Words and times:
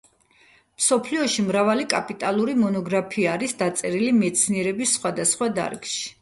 მსოფლიოში 0.83 1.43
მრავალი 1.49 1.85
კაპიტალური 1.91 2.55
მონოგრაფია 2.61 3.35
არის 3.39 3.53
დაწერილი 3.61 4.11
მეცნიერების 4.23 4.97
სხვადასხვა 5.01 5.53
დარგში. 5.61 6.03